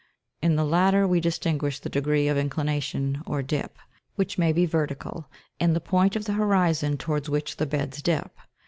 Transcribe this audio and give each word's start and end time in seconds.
In 0.41 0.55
the 0.55 0.65
latter 0.65 1.05
we 1.07 1.19
dis 1.19 1.37
tinguish 1.37 1.79
the 1.81 1.87
degree 1.87 2.27
of 2.27 2.35
inclination, 2.35 3.21
or 3.27 3.43
dip, 3.43 3.77
which 4.15 4.35
may 4.39 4.51
be 4.51 4.65
vertical, 4.65 5.29
and 5.59 5.75
the 5.75 5.79
point 5.79 6.15
of 6.15 6.25
the 6.25 6.33
horizon 6.33 6.97
towards 6.97 7.29
which 7.29 7.57
the 7.57 7.67
beds 7.67 8.01
dip. 8.01 8.31